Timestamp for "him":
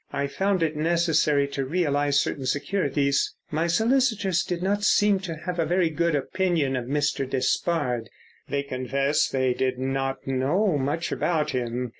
11.51-11.89